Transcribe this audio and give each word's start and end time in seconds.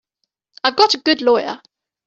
I've 0.63 0.77
got 0.77 0.95
a 0.95 0.97
good 0.97 1.21
lawyer. 1.21 1.61